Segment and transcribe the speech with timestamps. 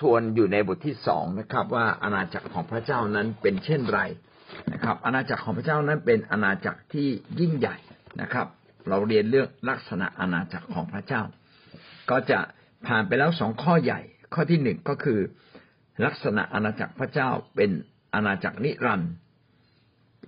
[0.00, 4.00] ทวนอยู่ในบทที่สองนะครับ ว่าอาณาจักรของพระเจ้านั้นเป็นเช่นไร
[4.72, 7.08] นะครับ อาณาจักรของพระเจ้านั้นเป็นอาณาจักรที่
[7.40, 7.76] ยิ่งใหญ่
[8.20, 8.46] นะครับ
[8.88, 11.22] เราเรียนเรื่องลักษณะอาณาจักรของพระเจ้า
[12.10, 12.38] ก็จะ
[12.86, 14.00] ผ่านไปแล้วสองข้อใหญ่
[14.34, 15.20] ข้อที่หนึ่งก็คือ
[16.04, 17.70] ลักษณะอาณาจักรพระเจ้าเป็น
[18.14, 19.12] อาณาจักรนิรันดร์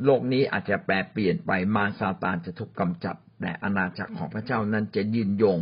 [0.04, 5.58] โลกนี้อาจจะแปรเปลี่ยนไปมารซาตานจะถูกกำจัดแต่อาณาจักรของพระเจ้านั้นจะยืนยง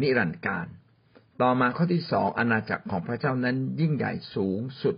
[0.00, 0.66] นิรันดร์การ
[1.42, 4.96] ต่อมาข้อที่สองอาณาจักรของพระเจ้านั้นยิ่งใหญ่สูงสุด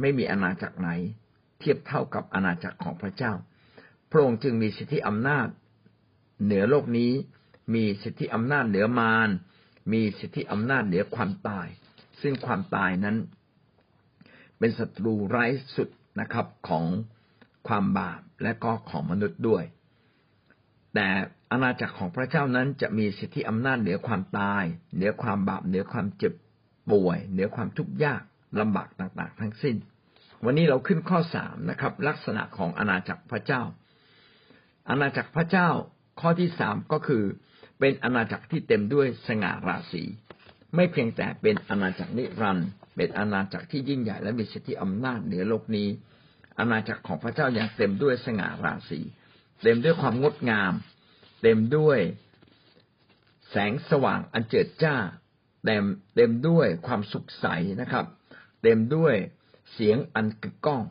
[0.00, 0.90] ไม่มีอาณาจักรไหน
[1.58, 3.32] เทียบเท่ากับอาณาจักรของพระเจ้า
[4.10, 5.48] พระองค์จึงมีสิทธิอำนาจ
[6.44, 7.12] เหนือโลกนี้
[7.74, 9.28] มีสิทธิอำนาจเหนือมาร
[9.92, 11.68] มีสิทธิอำนาจเหนือความตาย
[12.22, 13.16] ซึ่งความตายนั้น
[14.58, 15.88] เป็นศัตรูร้ายสุด
[16.20, 16.84] นะครับของ
[17.68, 19.64] ความบาปและก็ของมนุษย์ด้วย
[20.94, 21.08] แต่
[21.52, 26.32] อาณาจักรของพระเจ้านั้นจะมีสิทธิอำนาจเหนือความตาย เหนือความบาปเหนือความเจ็บ
[26.90, 28.22] ป่วย เหนือความทุกข์ยาก
[28.60, 29.76] ลำบากต่างๆ ทั้งสิ้น
[30.44, 33.62] วันนี้เราขึ้นข้อสามนะครับ ลักษณะของอาณาจักรพระเจ้า
[34.88, 35.68] อาณาจักรพระเจ้า
[36.20, 37.24] ข้อที่สามก็คือ
[37.80, 40.02] เป็นอาณาจักรที่เต็มด้วยสง่าราศี
[40.74, 45.88] ไม่เพียงแต่เป็นอาณาจักรนิรันด์เป็นอาณาจักรที่ยิ่งใหญ่และมีสิทธิอำนาจเหนือโลกนี้
[46.58, 49.00] อาณาจักรของพระเจ้ายังเต็มด้วยสง่าราศี
[49.62, 50.72] เต็มด้วยความงดงาม
[51.42, 51.98] เต็มด้วย
[53.50, 54.96] แสงสว่างอันเจิดจ้า
[55.64, 57.46] เต็มเต็มด้วยความสุขใส
[57.80, 58.06] นะครับ
[58.62, 59.14] เต็มด้วย
[59.72, 60.82] เสียงอันกึกก้อง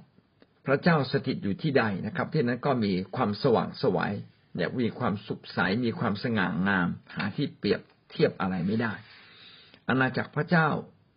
[0.66, 4.12] พระเจ้าสถิตอยู่ที่ใดนะครับ ที่นั้นก็มีความสว่างสวย
[4.56, 8.94] เนี่ยมีความสุขใสมีความสง่างาม หาที่เปรียบเทียบอะไรไม่ได้
[9.88, 10.68] อาณาจักรพระเจ้า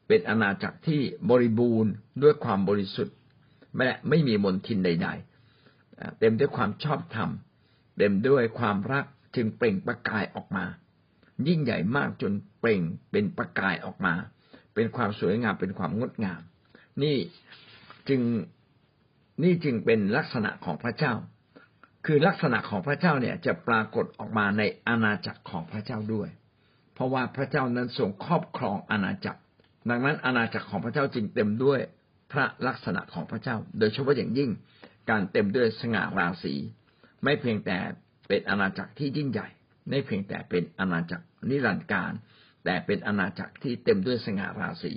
[0.08, 3.16] เป็นอาณาจักรที่บริบูรณ์ด้วยความบริสุทธิ์
[3.76, 5.08] ไม่ไม่มีมนทินใด
[5.62, 7.30] ๆ เต็มด้วยความชอบธรรม
[7.98, 9.04] เต็มด้วยความรัก
[9.36, 10.64] จึงเปล่งประกายออกมา
[11.48, 14.14] ยิ่งใหญ่มากจนเปล่งเป็นประกายออกมา
[14.74, 16.40] เป็นความสวยงามเป็นความงดงาม
[17.02, 17.16] นี่
[18.08, 18.20] จึง
[19.42, 21.12] นี่จึงเป็นลักษณะของพระเจ้า
[22.06, 26.28] คือลักษณะของพระเจ้าเนี่ยจะปรากฏออกมาในอาณาจักรของพระเจ้าด้วย
[26.94, 29.40] เพราะว่าพระเจ้านั้นทรงครอบครองอาณาจักร
[29.90, 31.80] ดังนั้นอาณาจักรของพระเจ้าจึงเต็มด้วย
[32.32, 34.50] พระลักษณะของพระเจ้า โดยเฉพาะอย่างยิ่ง
[35.10, 36.54] การเต็มด้วยสง่าราศี
[37.22, 37.76] ไม่เพียงแต่
[38.28, 39.48] เป็นอาณาจักรที่ยิ่งใหญ่
[39.88, 42.12] ไม่เพียงแต่เป็นอาณาจักรนิรันดร์การ
[42.64, 44.92] แต่เป็นอาณาจักรที่เต็มด้วยสง่าราศี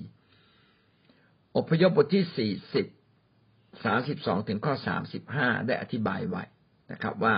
[1.57, 2.87] อพยพบทที่สี่สิบ
[3.83, 6.43] สาสิบสองถึงข้อสามสิบห้าได้อธิบายไว้
[6.91, 7.35] นะครับว่า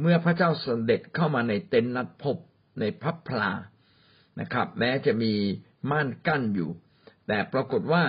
[0.00, 2.36] เมื่อพระเจ้าเสด็จเข้ามาในเต็นท์นัดพบ
[2.80, 3.50] ในพับพลา
[4.40, 5.32] นะครับ แม้จะมี
[5.90, 6.70] ม่านกั้นอยู่
[7.28, 8.02] แต่ปรากฏว่า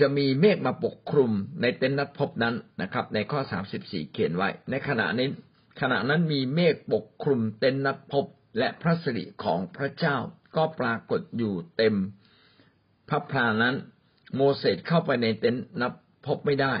[0.00, 5.28] จะมีเมฆมาปกคลุมในเต็นท์นัดพบนั้นนะครับ ในข้อสามสิบสี่เขียนไว้ ในขณะนี้
[5.80, 8.24] ขณะนั้นมีเมฆปกคลุมเต็นท์นัดพบ
[8.58, 10.16] และพระสิริของพระเจ้า
[10.56, 11.94] ก็ปรากฏอยู่เต็ม
[13.08, 13.74] พระพลานั้น
[14.36, 15.92] โมเสสเข้าไปในเต็นท์นัด
[16.26, 16.74] พบไม่ได้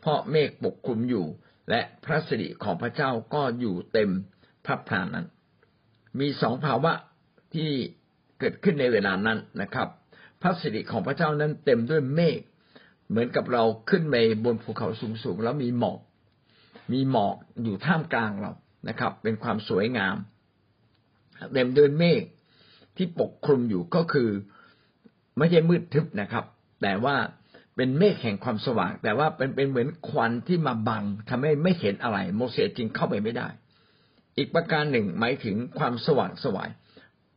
[0.00, 1.26] เพราะเมฆปกคลุมอยู่
[1.70, 4.10] และพระสิริของพระเจ้าก็อยู่เต็ม
[4.66, 5.26] พระพลานั้น
[6.20, 6.92] มีสองภาวะ
[7.54, 7.70] ที่
[8.38, 9.88] เกิดขึ้นในเวลานั้นนะครับ
[10.42, 12.40] พระสิริของพระเจ้านั้นเต็มด้วยเมฆ
[13.10, 15.98] เหมือนกับเราขึ้นไปบนภูเขาสูงๆแล้วมีหมอก
[16.92, 17.34] มีหมอก
[17.64, 18.52] อยู่ท่ามกลางเรา
[18.88, 20.16] นะครับ เป็นความสวยงาม
[21.52, 22.22] เต็มด้วยเมฆ
[22.96, 24.28] ที่ปกคลุมอยู่ก็คือ
[25.38, 26.44] ไม่ใช่มืดทึบนะครับ
[26.82, 27.16] แต่ว่า
[27.76, 33.48] เป็นเมฆแห่งความสว่าง แต่ว่าเป็นเป็นเหมือนควันที่มาบังทำให้ไม่เห็นอะไร โมเสสจึงเข้าไปไม่ได้
[34.36, 36.70] อีกประการหนึ่งหมายถึงความสว่างสวาย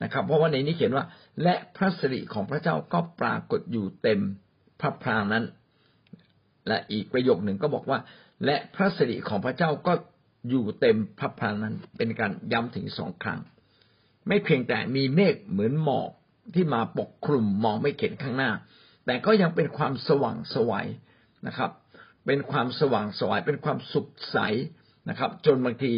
[0.03, 1.05] นะครับ เพราะว่าในนี้เขียนว่า
[1.43, 4.19] และพระสิริของพระเจ้าก็ปรากฏอยู่เต็ม
[4.79, 5.43] พระพรางนั้น
[6.67, 7.99] และอีกประโยคหนึ่งก็บอกว่า
[8.45, 9.93] และพระสิริของพระเจ้าก็
[10.49, 13.39] อยู่เต็มพระพานั้นเป็นการย้ำถึงสองครั้ง
[14.27, 16.09] ไม่เพียงแต่มีเมฆเหมือนหมอก
[16.53, 18.51] ที่มาปกคลุมมองไม่เห็นข้างหน้า
[19.05, 20.87] แต่ก็ยังเป็นความสว่างสวัย
[21.47, 21.71] นะครับ
[22.25, 24.37] เป็นความสว่างสวยเป็นความสุขใส
[25.09, 25.91] นะครับ จนบางที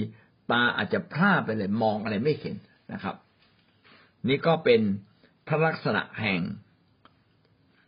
[0.52, 2.56] ตาอาจจะพลาดไปเลยมองอะไรไม่เห็น
[2.94, 3.16] นะครับ
[4.28, 4.82] นี่ก็เป็น
[5.48, 6.42] พระลักษณะแห่ง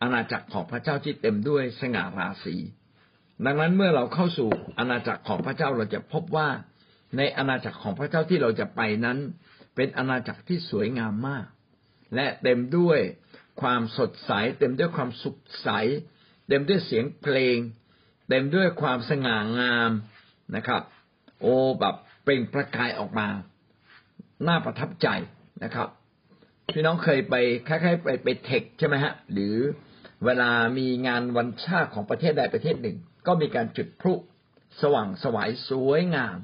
[0.02, 2.56] อาณาจักรของพระเจ้าที่เต็มด้วยสง่าราศี
[3.44, 4.48] ดังนั้นเมื่อเราเข้าสู่
[4.78, 6.48] อาณาจักรของพระเจ้าเราจะพบว่า
[7.16, 9.18] ในอาณาจักรของพระเจ้าที่เราจะไปนั้น
[9.76, 11.46] เป็นอาณาจักรที่สวยงามมาก
[12.14, 12.98] และเต็มด้วย
[13.62, 15.68] ความสดใส เต็มด้วยความสุขใส
[16.48, 17.56] เต็มด้วยเสียงเพลง
[18.28, 19.90] เต็มด้วยความสง่างาม
[20.56, 20.82] นะครับ
[21.40, 23.28] โอ้แบบเปล่งประกายออกมา
[24.46, 25.08] น่าประทับใจ
[25.64, 25.88] นะครับ
[26.74, 27.34] พี่น้องเคยไป
[27.68, 29.56] คล้ายๆไปไปเทคใช่ไหมฮะ หรือ
[30.24, 34.14] เวลามีงานวันชาติของประเทศใดประเทศหนึ่ง ก็มีการจุดพลุ
[34.80, 36.36] สว่างสวายสวยงาม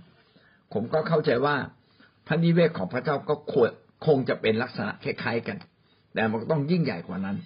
[0.72, 1.56] ผมก็เข้าใจว่า
[2.26, 3.70] พระนิเวศของพระเจ้าก็ควร
[4.06, 5.56] คงจะเป็นลักษณะคล้ายๆกัน
[6.14, 7.36] แต่มันก็ต้องยิ่งใหญ่กว่านั้น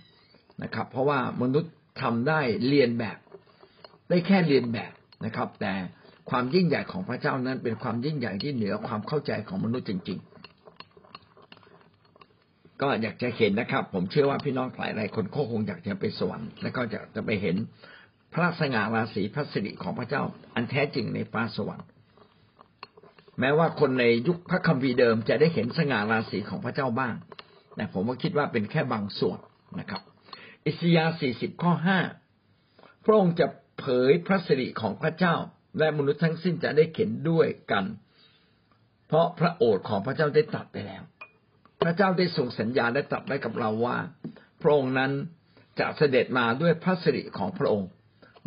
[0.63, 1.73] นะครับ เพราะว่ามนุษย์
[2.03, 3.19] ทำได้เรียนแบบ
[4.09, 4.93] ได้แค่เรียนแบบ
[5.25, 5.73] นะครับ แต่
[6.31, 10.38] ความยิ่งใหญ่ของพระเจ้านั้นเป็นความยิ่งใหญ่ที่เหนือความเข้าใจของมนุษย์จริง ๆ
[12.83, 17.57] ก็อยากจะเห็นนะครับ ผมเชื่อว่าพี่น้องหลายหลายคนก็คงอยากจะไปสวรรค์แล้วก็จะจะไปเห็น
[18.35, 20.23] พระสง่าราศีพระสิริของพระเจ้า
[20.55, 21.87] อันแท้จริงในฟ้าสวรรค์
[23.41, 27.15] แม้ว่าคนในยุคพระคัมภีร์เดิมจะได้เห็นสง่าราศีของพระเจ้าบ้าง
[27.77, 29.39] แต่ผมก็คิดว่าเป็นแค่บางส่วน
[29.81, 30.03] นะครับ
[30.67, 31.73] อิสยาห์40 ข้อ
[32.39, 33.47] 5 พระองค์จะ
[33.79, 35.35] เผยพระสิริของพระเจ้า
[35.79, 37.85] และมนุษย์ทั้งสิ้นจะได้เห็นด้วยกัน
[39.09, 41.03] เพราะพระโอษฐ์ของพระเจ้าได้ตรัสไปแล้ว
[41.83, 43.97] พระเจ้าได้ส่งสัญญาและตรัสไว้กับเราว่า
[44.63, 45.13] พระองค์นั้น
[45.79, 47.89] จะเสด็จมาด้วยพระสิริของพระองค์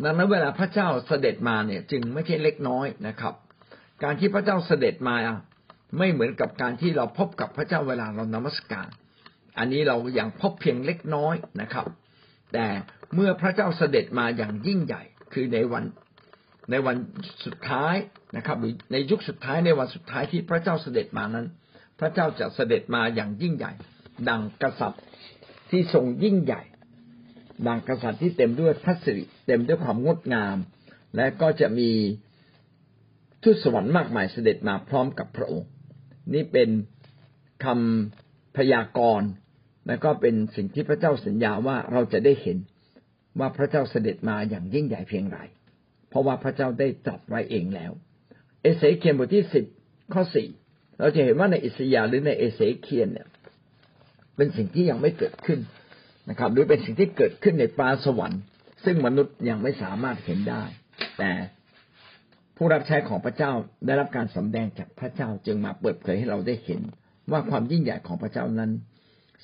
[0.02, 3.34] ดังนั้นเวลาพระเจ้าเสด็จมาเนี่ยจึงไม่ใช่เล็กน้อยนะครับ
[4.02, 5.16] การที่พระเจ้าเสด็จมา
[5.98, 8.88] ไม่เหมือนกับการที่เราพบกับพระเจ้าเวลาเรานมัสการ
[9.58, 11.86] อันนี้เรายัางพบเพียงเล็กน้อยนะครับ
[12.52, 12.66] แต่
[13.14, 15.02] เมื่อพระเจ้าเสด็จมาอย่างยิ่งใหญ่
[15.32, 15.84] คือในวัน
[16.70, 16.96] ในวัน
[17.44, 17.94] สุดท้าย
[18.36, 21.46] นะครับ หรือในยุคสุดท้ายในวันสุดท้ายที่พระเจ้าเสด็จมานั้น
[22.00, 23.72] พระเจ้าจะเสด็จมาอย่างยิ่งใหญ่
[24.28, 25.02] ดังกษัตริย์
[25.70, 26.62] ที่ทรงยิ่งใหญ่
[27.66, 30.56] ดังกษัตริย์ที่เต็มด้วยพระสิริเต็มด้วยความงดงาม
[31.16, 31.90] และก็จะมี
[33.42, 35.70] ทูตสวรรค์มากมายเสด็จมาพร้อมกับพระองค์
[36.34, 36.70] นี่เป็น
[37.64, 39.28] คำพยากรณ์
[39.86, 42.58] และก็เป็นสิ่งที่พระเจ้าสัญญาว่าเราจะได้เห็น
[43.38, 45.38] ว่าพระเจ้าเสด็จมาอย่างยิ่งใหญ่เพียงไร
[46.08, 47.92] เพราะว่าพระเจ้าได้ตรัสไว้เองแล้ว
[48.62, 49.64] เอเสเคียนบทที่สิบ
[50.14, 50.48] ข้อสี่
[51.02, 53.28] เราจะเห็นว่าในอิสยาหรือในเอเสเคียนเนี่ย
[54.36, 55.60] เป็นสิ่งที่ยังไม่เกิดขึ้น
[56.30, 58.40] นะครับ หรือเป็นสิ่งที่เกิดขึ้นในฟ้าสวรรค์
[58.84, 60.62] ซึ่งมนุษย์ยังไม่สามารถเห็นได้
[61.18, 61.30] แต่
[62.56, 63.52] ผู้รับใช้ของพระเจ้า
[63.86, 66.80] ได้รับการสำแดงจากพระเจ้าจึงมาเปิดเผยให้เราได้เห็น
[67.30, 68.70] ว่าความยิ่งใหญ่ของพระเจ้านั้น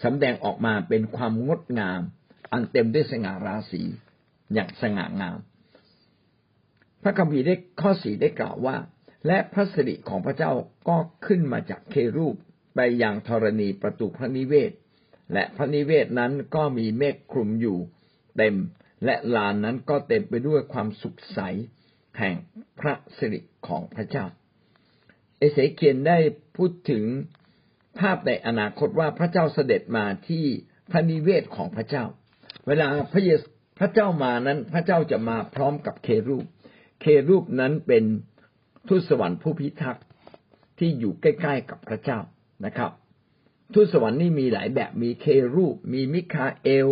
[0.04, 2.00] สำแดงออกมาเป็นความงดงาม
[2.52, 3.82] อันเต็มด้วยสง่าราศี
[4.54, 5.38] อย่างสง่างาม
[7.02, 8.76] พระคัมภีร์ได้ข้อสี่ได้กล่าวว่า
[9.26, 10.52] และพระสิริของพระเจ้า
[10.88, 12.36] ก็ขึ้นมาจากเครูป
[12.74, 14.72] ไปยังธรณีประตูพระนิเวศ
[15.32, 17.78] และพระนิเวศนั้นก็มีเมฆคลุมอยู่
[18.36, 18.56] เต็ม
[19.04, 21.40] และลานนั้นก็เต็มไปด้วยความสุขใส
[22.18, 22.34] แห่ง
[22.80, 24.24] พระสิริของพระเจ้า
[25.38, 26.18] เอเสเคียนได้
[26.56, 27.04] พูดถึง
[27.98, 30.44] ภาพในอนาคตว่าพระเจ้าเสด็จมาที่
[30.90, 32.04] พระนิเวศของพระเจ้า
[32.66, 33.40] เวลาพระเยส
[33.78, 36.44] พระเจ้ามานั้น พระเจ้าจะมาพร้อมกับเครูป
[37.00, 38.04] เครูปนั้นเป็น
[38.88, 40.04] ทูตสวรรค์ผู้พิทักษ์
[40.78, 42.18] ที่อยู่ใกล้ ๆ กับพระเจ้า
[42.64, 42.90] นะครับ
[43.74, 46.88] ทูตสวรรค์นี่มีหลายแบบมีเครูป มีมิคาเอล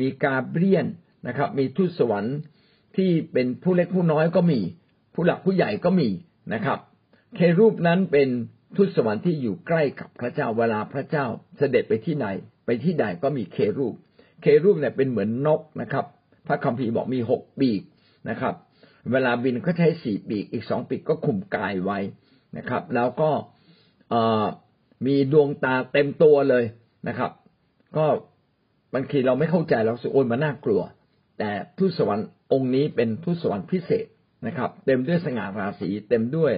[0.00, 0.86] มีกาเบรียน
[1.26, 2.36] นะครับ มีทูตสวรรค์
[2.96, 4.60] ที่เป็นผู้เล็กผู้น้อยก็มี
[5.14, 6.08] ผู้หลักผู้ใหญ่ก็มี
[6.54, 6.78] นะครับ
[7.36, 8.28] เครูปนั้นเป็น
[8.76, 11.26] ทูตสวรรค์ที่อยู่ใกล้กับพระเจ้าเวลาพระเจ้า
[11.58, 12.26] เสด็จไปที่ไหน
[12.66, 13.94] ไปที่ใดก็มีเครูป
[14.42, 16.04] เครูปเนี่ยเป็นเหมือนนกนะครับ
[16.46, 17.82] พระคัมภีร์บอกมีหกปีก
[18.28, 18.54] นะครับ
[19.12, 21.98] เวลาบินก็ใช้สี่ปีก อีกสองปีกก็คุมกายไว้
[22.56, 23.30] นะครับ แล้วก็
[25.06, 26.64] มีดวงตาเต็มตัวเลย
[27.08, 27.30] นะครับ
[27.96, 28.06] ก็
[28.94, 30.82] บางทีเราไม่เข้าใจเราสุโอนมาน่ากลัว
[31.38, 34.06] แต่ทูตสวรรค์องค์นี้เป็นทูตสวรรค์พิเศษ
[34.46, 36.52] นะครับ เต็มด้วยสง่าราศีเต็มด้วย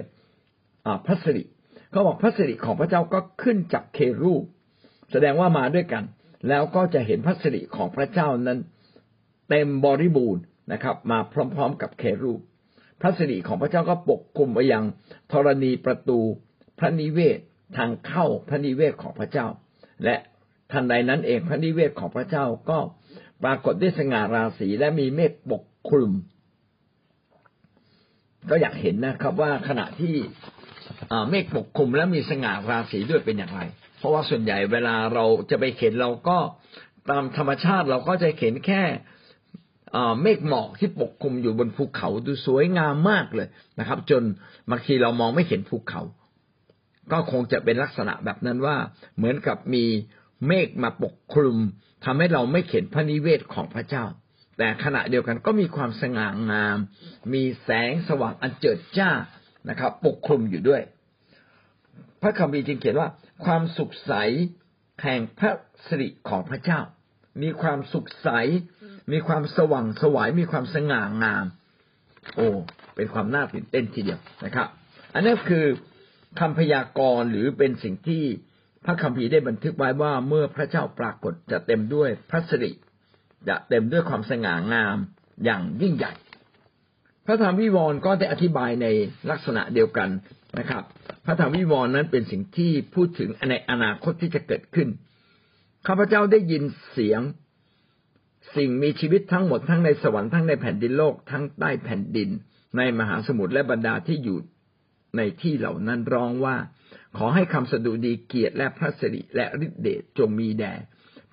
[1.06, 1.44] พระสิริ
[1.90, 4.42] เขาบอกพระสิริของพระเจ้าก็ขึ้นจากเครูป
[5.12, 6.04] แสดงว่ามาด้วยกัน
[6.48, 8.58] แล้วก็จะเห็นพระสิริของพระเจ้านั้น
[9.50, 12.40] เต็มบริบูรณ์ นะครับ มาพร้อม ๆ กับเครูป
[13.00, 14.84] พระสิริของพระเจ้าก็ปกคลุมไปยัง
[15.32, 16.18] ธรณีประตู
[16.78, 17.38] พระนิเวศ
[17.76, 19.46] ทางเข้าพระนิเวศของพระเจ้า
[20.04, 20.16] และ
[20.72, 22.78] ทันใดนั้นเองพระนิเวศของพระเจ้าก็
[23.44, 26.12] ปรากฏด้วยสง่าราศีและมีเมฆปกคลุม
[28.50, 30.16] ก็อยากเห็นนะครับว่าขณะที่
[31.30, 33.60] เมฆปกคลุมและมีสง่าราศีด้วยเป็นอย่างไร
[33.98, 36.38] เพราะว่าส่วนใหญ่เวลาเราจะไปเห็นเราก็
[37.10, 38.82] ตามธรรมชาติเราก็จะเห็นแค่
[40.22, 44.22] เมฆหมอกที่ปกคลุมอยู่บนภูเขาดูสวยงามมากเลยนะครับ จน
[44.70, 46.02] บางทีเรามองไม่เห็นภูเขา
[47.12, 48.76] ก็คงจะเป็นลักษณะแบบนั้นว่า
[49.16, 49.84] เหมือนกับมี
[50.46, 51.58] เมฆมาปกคลุม
[52.04, 54.04] ทำให้เราไม่เห็นพระนิเวศของพระเจ้า
[54.58, 56.78] แต่ขณะเดียวกันก็มีความสง่างาม
[57.32, 59.10] มีแสงสว่างอันเจิดจ้า
[59.68, 60.82] นะครับ ปกคลุมอยู่ด้วย
[62.22, 63.08] พระคัมภีร์จึงเขียนว่า
[63.44, 64.12] ความสุขใส
[65.02, 65.52] แห่งพระ
[65.86, 66.80] สิริของพระเจ้า
[67.42, 68.28] มีความสุขใส
[69.12, 71.46] มีความสว่างสวายมีความสง่างาม
[72.36, 72.48] โอ้
[72.96, 74.68] เป็นความน่าตื่นเต้นทีเดียวนะครับ
[75.14, 75.64] อันนี้คือ
[76.40, 78.24] คำพยากรณ์หรือเป็นสิ่งที่
[78.84, 82.72] พระคัมภีร์ได้บันทึกไว้ว่าเมื่อพระเจ้าปรากฏจะเต็มด้วยพระสิริ
[83.48, 84.96] จะเต็มด้วยความสง่างาม
[85.44, 86.12] อย่างยิ่งใหญ่
[87.26, 88.86] พระธรรมวิวรณ์ก็ได้อธิบายใน
[89.30, 90.08] ลักษณะเดียวกัน
[90.58, 90.82] นะครับ
[91.24, 94.88] พระธรรมวิวรณ์นั้นเป็นสิ่งที่พูดถึงในอนาคตที่จะเกิดขึ้น
[95.86, 97.20] ข้าพเจ้าได้ยินเสียง
[98.56, 102.30] สิ่งมีชีวิตทั้งหมดทั้งในสวรรค์ทั้งในแผ่นดินโลกทั้งใต้แผ่นดิน
[102.76, 104.38] ในมหาสมุทรและบรรดาที่อยู่
[105.16, 106.56] ในที่เหล่านั้นร้องว่า
[107.16, 110.72] ขอให้คำสดุดีเกียรติและพระสิริและฤทธิเดชจงมีแด่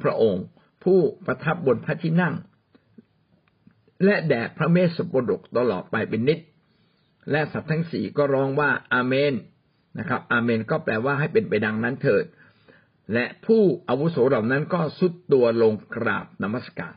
[0.01, 0.45] พระองค์
[0.83, 2.35] ผู้ประทับบนพระที่นั่ง
[4.05, 6.39] และแด่พระเมสสปดกตลอดไปเป็นนิจ
[7.31, 9.33] และสัตว์ทั้งสี่ก็ร้องว่าอาเมน
[9.99, 12.25] นะครับ อาเมนก็แปลว่าให้เป็นไปดังนั้นเถิด
[13.13, 16.95] และผู้อาวุโสเหล่านั้นก็สุดตัวลงกราบนมัสการ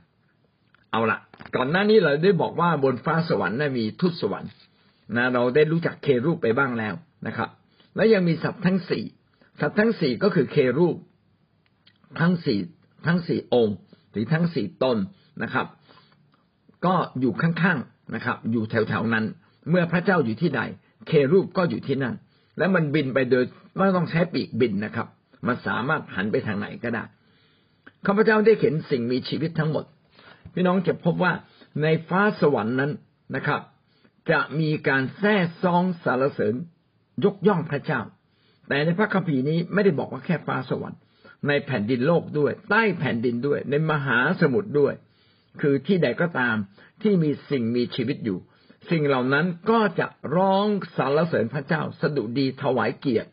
[0.92, 1.18] เอาละ
[1.56, 4.52] ก่อนหน้านี้เราได้บอกว่าบนฟ้าสวรรค์นั้นมีทุตสวรรค์
[5.16, 6.94] นะเราได้รู้จักเครูปไปบ้างแล้ว
[7.26, 7.48] นะครับ
[7.96, 9.04] และยังมีสัตว์ทั้งสี่
[9.60, 10.96] สัตว์ทั้งสี่ก็คือเครูป
[12.20, 12.58] ทั้งสี่
[13.06, 13.76] ทั้งสี่องค์
[14.12, 14.98] หรือทั้งสี่ตน
[15.42, 15.66] นะครับ
[16.86, 19.24] ก็อยู่ข้างๆนะครับ อยู่แถวๆนั้น
[19.70, 20.60] เมื่อพระเจ้าอยู่ที่ใด
[21.08, 22.14] เครูปก็อยู่ที่นั่น
[22.58, 23.44] และมันบินไปโดย
[23.76, 25.06] ไม่ต้องใช้ปีกบินนะครับ
[25.46, 27.04] มันสามารถหันไปทางไหนก็ได้
[28.06, 29.84] ข้าพเจ้าได้เห็นสิ่งมีชีวิตทั้งหมด
[30.54, 31.32] พี่น้องจะพบว่า
[31.82, 32.92] ในฟ้าสวรรค์นั้น
[33.34, 33.60] นะครับ
[34.30, 36.54] จะมีการแท้ซองสารเสริญ
[37.24, 38.00] ยกย่องพระเจ้า
[38.68, 41.00] แต่ในพระคัมภีร์นี้ไม่ได้บอกว่าแค่ฟ้าสวรรค์
[41.48, 44.94] ในแผ่นดินโลกด้วย ใต้แผ่นดินด้วย ในมหาสมุทรด้วย
[45.60, 46.56] คือที่ใดก็ตาม
[47.02, 48.38] ที่มีสิ่งมีชีวิตอยู่
[48.90, 50.06] สิ่งเหล่านั้นก็จะ
[50.36, 50.66] ร้อง
[50.96, 53.30] สารเสริญพระเจ้าสดุดีถวายเกียรติ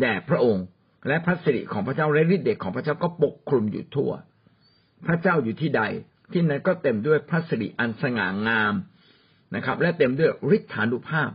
[0.00, 0.64] แด่พระองค์
[1.08, 4.10] และพระสิริของพระเจ้าและฤทธิ์เดชของพระเจ้าก็ปกคลุมอยู่ทั่ว
[5.06, 5.82] พระเจ้าอยู่ที่ใด
[6.32, 8.74] ที่นั้นก็เต็มด้วยพระสิริอันสง่างาม
[9.54, 11.30] นะครับ และเต็มด้วยฤทธานุภาพ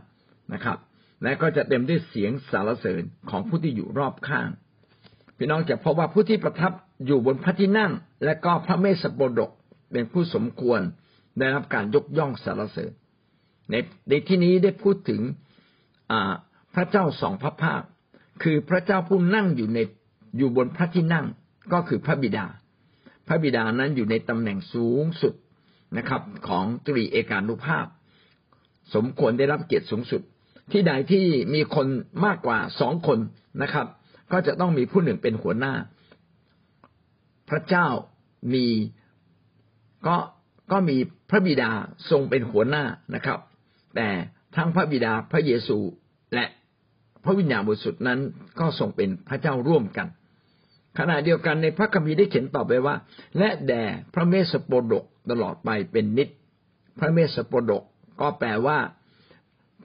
[0.52, 0.78] นะครับ
[1.22, 4.48] และก็จะเต็มด้วยเสียงสารเสริญของผู้ที่อยู่รอบข้าง
[5.36, 6.72] พี่น้องจะพบว่าผู้ที่ประทับ
[7.06, 7.92] อยู่บนพระที่นั่ง
[8.24, 9.50] และก็พระเมสสโปดก
[9.92, 10.80] เป็นผู้สมควร
[11.38, 12.92] ได้รับการยกย่องสารเสริญ
[13.70, 13.74] ใน
[14.08, 15.20] ในที่นี้ได้พูดถึง
[16.74, 17.82] พระเจ้าสองพระภาค
[18.42, 19.78] คือพระเจ้าผู้นั่งอยู่ใน
[20.38, 21.26] อยู่บนพระที่นั่ง
[21.72, 22.46] ก็คือพระบิดา
[23.30, 25.34] ระบิดานั้นอยู่ในตำแหน่งสูงสุด
[25.98, 27.86] นะครับ ของตรีเอกานุภาพ
[28.94, 30.22] สมควรได้รับเกียรติสูงสุด
[30.72, 31.86] ที่ใดที่มีคน
[32.24, 33.18] มากกว่าสองคน
[33.62, 33.86] นะครับ
[34.32, 35.74] ก็จะต้องมีผู้หนึ่งเป็นหัวหน้า
[37.50, 37.86] พระเจ้า
[38.54, 38.66] มี
[40.06, 40.16] ก็
[40.72, 40.96] ก็มี
[41.30, 41.70] พระบิดา
[42.10, 42.84] ทรงเป็นหัวหน้า
[43.14, 43.38] นะครับ
[43.96, 44.08] แต่
[44.56, 45.78] ทั้งพระบิดาพระเยซู
[46.34, 46.44] และ
[47.24, 48.20] พระวิญญาณบริสุทธิ์นั้น
[48.60, 50.08] ก็ทรงเป็นพระเจ้าร่วมกัน
[50.98, 52.94] ขณะเดียวกันในพระคัมภีร์ได้เขียนต่อไปว่า
[53.38, 56.28] และแด่พระเมสสโปดกตลอดไปเป็นนิจ
[56.98, 57.82] พระเมสสโปดก
[58.20, 58.78] ก็แปลว่า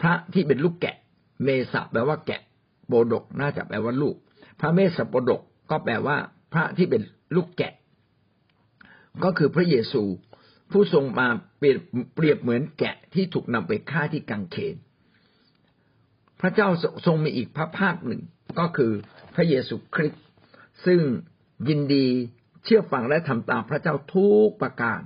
[0.02, 0.96] พระที่เป็นลูกแกะ
[1.44, 2.42] เมสะแปลว่าแกะ
[2.88, 4.16] โปดกน่าจะแปลว่าลูก
[4.60, 6.18] พระเมสะโปดกก็แปลว่า
[6.54, 7.02] พระที่เป็น
[7.36, 7.74] ลูกแกะ
[9.24, 10.04] ก็คือพระเยซู
[10.72, 11.64] ผู้ทรงมาเป
[12.24, 14.76] รียบเหมือนแกะที่ถูกนำไปฆ่าที่กังเขน
[16.42, 16.68] พระเจ้า
[17.06, 18.22] ทรงมีอีกพระภาคหนึ่ง
[18.60, 18.92] ก็คือ
[19.36, 20.25] พระเยซูคริสต์
[20.86, 21.02] ซึ่ง
[21.68, 22.08] ยินดี
[22.64, 25.00] เชื่อฟังและทำตามพระเจ้าทุกประการ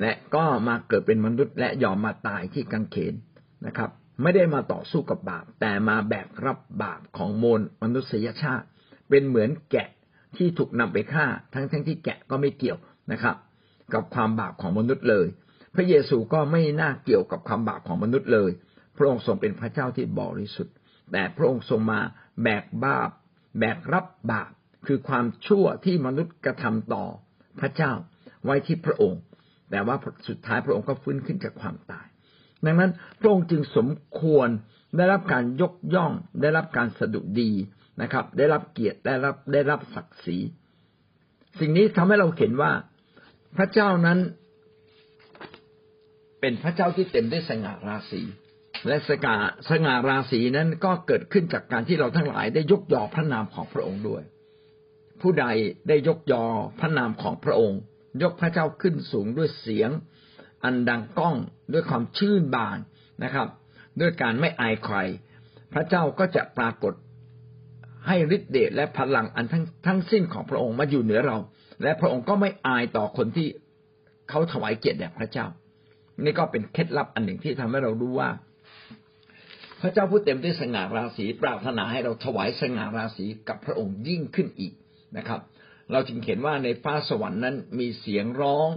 [0.00, 3.14] และก็มาเกิดเป็นมนุษย์และยอมมาตายที่กังเขน
[3.66, 3.90] นะครับ
[4.22, 8.66] ไม่ได้มาต่อสู้กับบาป แต่มาแบกรับบาปของมวลมนุษยชาติ
[9.08, 9.88] เป็นเหมือนแกะ
[10.36, 12.78] ที่ถูกนำไปฆ่า ทั้งทั้งที่แกะก็ไม่เกี่ยว
[13.12, 13.36] นะครับ
[13.92, 15.26] กับความบาปของมนุษย์เลย
[15.74, 18.50] พระเยซูก็ไม่น่าเกี่ยวกับความบาปของมนุษย์เลย
[18.96, 20.74] พระองค์ทรงเป็นพระเจ้าที่บริสุทธิ์
[21.12, 22.00] แต่พระองค์ทรงมา
[22.42, 23.10] แบกบาป
[23.58, 24.50] แบกรับบาป
[24.86, 27.04] คือความชั่วที่มนุษย์กระทำต่อ
[27.60, 27.92] พระเจ้า
[28.44, 29.20] ไว้ที่พระองค์
[29.70, 29.96] แต่ว่า
[30.28, 32.06] สุดท้ายพระองค์ก็ฟื้นขึ้นจากความตาย
[32.64, 32.90] ดังนั้น
[33.20, 33.88] พระองค์จึงสม
[34.20, 34.48] ควร
[34.96, 37.50] ได้รับการยกย่อง ได้รับการสะดุดี
[38.02, 40.38] นะครับ ได้รับเกียรติได้รับได้รับศักดิ์ศรี
[41.58, 42.72] สิ่งนี้ทำให้เราเห็นว่า
[43.56, 44.18] พระเจ้านั้น
[46.40, 48.22] เป็นพระเจ้าที่เต็มด้วยสง่าราศี
[48.86, 49.36] และสง่า
[49.70, 54.22] สง่าราศีนั้นก็เกิดขึ้นจากการที่เราทั้งหลายได้ยกยอพระนามของพระองค์ด้วย
[55.20, 55.46] ผู้ใด
[55.88, 56.44] ได้ยกยอ
[56.80, 57.80] พระนามของพระองค์
[58.22, 59.90] ยกพระเจ้าขึ้นสูงด้วยเสียง
[60.64, 61.36] อันดังก้อง
[61.72, 62.78] ด้วยความชื่นบาน
[63.24, 63.48] นะครับ
[64.00, 64.96] ด้วยการไม่อายใคร
[65.72, 66.94] พระเจ้าก็จะปรากฏ
[68.06, 71.36] ให้ฤทธิเดชและพลังอันทั้งทั้งสิ้นของพระองค์มาอยู่เหนือเรา
[71.82, 73.48] และพระองค์ก็ไม่อายต่อคนที่
[74.28, 75.46] เขาถวายเกียรติแด่พระเจ้า
[76.24, 78.30] นี่ก็เป็นเคล็ดลับอันหนึ่งที่ทำให้เรารู้ว่า
[79.80, 84.72] พระเจ้าผู้เต็มด้วยสง่าราศีปรารถนาให้เราถวายสง่าราศีกับพระองค์ยิ่งขึ้นอีก
[85.16, 85.40] นะครับ
[85.92, 88.68] เราจึงเห็นว่าในฟ้าสวรรค์นั้นมีเสียงร้อง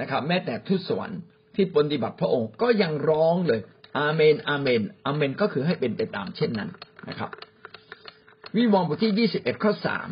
[0.00, 1.20] นะครับ แม้แต่ทูตสวรรค์
[1.54, 3.60] ที่ปฏิบัติพระองค์ก็ยังร้องเลย
[3.98, 6.70] อาเมน อาเมน อาเมน ก็คือให้เป็นไปตามเช่นนั้น
[7.08, 7.30] นะครับ
[8.56, 10.08] วิวรณ์บทที่ยี่สิบเอ็ดข้อสาม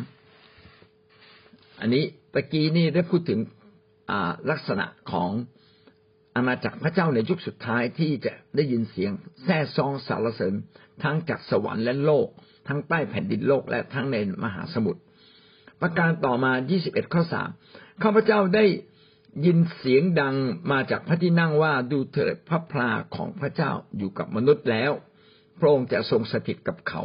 [1.79, 3.39] อันนี้ตะกี้นี่ได้พูดถึง
[4.51, 5.29] ลักษณะของ
[6.35, 9.11] อาณาจักรพระเจ้าในยุคสุดท้ายที่จะได้ยินเสียง
[9.43, 10.53] แซ่ซองสารเสริญ
[11.03, 12.27] ทั้งจากสวรรค์และโลก
[12.67, 15.01] ทั้งใต้แผ่นดินโลกและทั้งในมหาสมุทร
[15.81, 16.51] ประการต่อมา
[16.83, 17.49] 21 ข้อสาม
[18.03, 18.65] ข้าพเจ้าได้
[19.45, 20.35] ยินเสียงดัง
[20.71, 24.91] มาจากพระที่นั่งว่าดูเถิดพระพลาของพระเจ้าอยู่กับมนุษย์แล้ว
[25.59, 27.03] พระองค์จะทรงสถิตกับเขา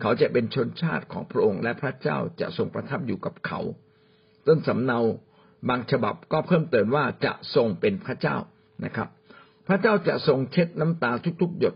[0.00, 3.60] เขาจะเป็นชนชาติของพระองค์และพระเจ้าจะทรงประทับอยู่กับเขา
[4.46, 5.00] ต้นสำเนา
[5.68, 8.36] บางฉบับก็เพิ่มเติมว่าจะทรงเป็นพระเจ้า
[8.84, 9.08] นะครับ
[9.68, 11.10] พระเจ้าจะทรงเช็ดน้ำตา
[11.42, 11.74] ทุกๆ หยด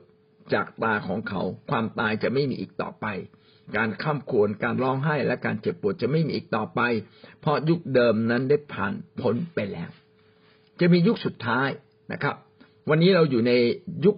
[0.55, 3.07] จากตาของเขา ความตายจะไม่มีอีกต่อไป
[3.77, 6.81] การข้ามควรการร้องไห้และการเจ็บปวดจะไม่มีอีกต่อไป
[7.41, 9.91] เพราะยุคเดิมนั้นได้ผ่านพ้นไปแล้ว
[10.81, 11.69] จะมียุคสุดท้าย
[12.13, 12.35] นะครับ
[12.89, 13.53] วันนี้เราอยู่ใน
[14.05, 14.17] ยุค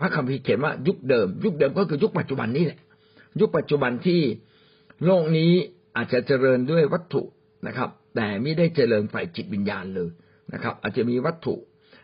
[0.00, 2.80] พระคัมภีร์เขียนว่ายุคเดิม ยุคเดิมก็คือยุคปัจจุบันนี้แหละ
[3.40, 4.20] ยุคปัจจุบันที่
[5.04, 5.52] โลกนี้
[5.96, 7.22] อาจจะเจริญด้วยวัตถุ
[7.66, 10.10] นะครับ แต่ไม่ได้เจริญฝ่ายจิตวิญญาณเลย
[10.52, 11.54] นะครับ อาจจะมีวัตถุ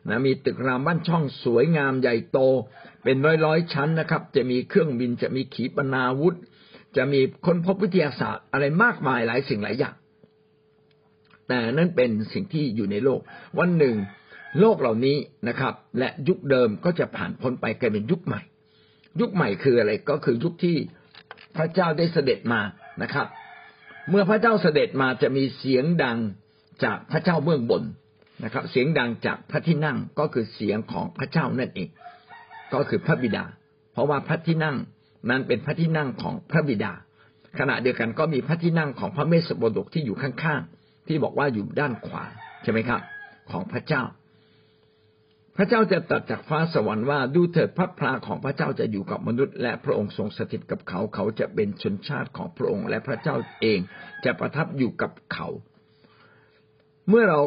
[0.08, 2.38] นะมีตึกรามบ้านช่องสวยงามใหญ่โต
[3.08, 6.36] เป็นร้อยร้อยชั้นนะครับ จะมีเครื่องบินจะมีขีปนาวุธ
[6.96, 9.94] จะมีค้นพบวิทยาศาสตร์ อะไรมากมายหลายสิ่งหลายอย่าง
[11.48, 13.20] แต่นั่นเป็นสิ่งที่อยู่ในโลก
[13.58, 13.96] วันหนึ่ง
[14.60, 15.16] โลกเหล่านี้
[15.48, 18.40] นะครับ และยุคเดิมก็จะผ่านพ้นไปกลายเป็นยุคใหม่
[19.20, 20.76] ยุคใหม่คืออะไรก็คือยุคที่
[21.56, 22.60] พระเจ้าได้เสด็จมา
[23.02, 23.26] นะครับ
[24.10, 26.18] เมื่อพระเจ้าเสด็จมาจะมีเสียงดัง
[26.84, 27.82] จากพระเจ้าเบื้องบน
[28.44, 31.90] นะครับ เสียงดังจากพระที่นั่งก็คือเสียงของพระเจ้านั่นเอง
[32.72, 33.44] ก็คือพระบิดา
[33.92, 34.76] เพราะว่าพระที่นั่ง
[35.30, 36.92] นั้นเป็นพระที่นั่งของพระบิดา
[37.58, 42.25] ขณะเดียวกันก็มีพระที่นั่งของพระเมสสโบดกที่อยู่ข้างๆที่บอกว่าอยู่ด้านขวา
[42.62, 43.00] ใช่ไหมครับ
[43.50, 44.02] ของพระเจ้า
[45.56, 53.80] พระเจ้าจะตัดจากฟ้าสวรรค์ว่าดูเถิดพระพลาของพระเจ้าจะอยู่กับมนุษย์ และพระองค์ทรงสถิตกับเขา เขาจะเป็นชนชาติของพระองค์ และพระเจ้าเอง
[54.25, 55.48] จะประทับอยู่กับเขา
[57.08, 57.40] เมื่อเรา